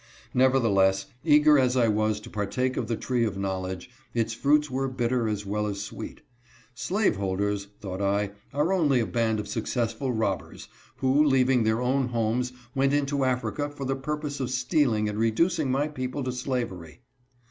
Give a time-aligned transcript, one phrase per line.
[0.33, 4.87] Nevertheless, eager as I was to partake of the tree of knowledge, its fruits were
[4.87, 6.21] bitter as well as sweet."
[6.73, 10.67] Slaveholders," thought I," are only a.,i)and of success ful robbers^
[11.01, 15.87] whcxleaving their own homes, went into Africa for the purpose of stealing and reducing my
[15.87, 17.01] people ~ to slavery."